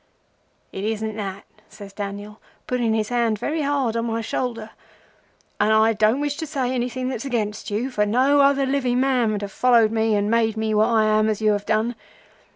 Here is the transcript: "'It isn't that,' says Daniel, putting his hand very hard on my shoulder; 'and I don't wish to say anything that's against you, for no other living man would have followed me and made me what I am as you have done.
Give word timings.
"'It 0.71 0.83
isn't 0.83 1.15
that,' 1.15 1.45
says 1.69 1.93
Daniel, 1.93 2.41
putting 2.65 2.95
his 2.95 3.09
hand 3.09 3.37
very 3.37 3.61
hard 3.61 3.95
on 3.95 4.05
my 4.05 4.19
shoulder; 4.19 4.71
'and 5.59 5.71
I 5.71 5.93
don't 5.93 6.19
wish 6.19 6.37
to 6.37 6.47
say 6.47 6.73
anything 6.73 7.07
that's 7.09 7.23
against 7.23 7.69
you, 7.69 7.91
for 7.91 8.07
no 8.07 8.39
other 8.41 8.65
living 8.65 8.99
man 8.99 9.31
would 9.31 9.43
have 9.43 9.51
followed 9.51 9.91
me 9.91 10.15
and 10.15 10.27
made 10.27 10.57
me 10.57 10.73
what 10.73 10.89
I 10.89 11.05
am 11.05 11.29
as 11.29 11.39
you 11.39 11.51
have 11.51 11.67
done. 11.67 11.93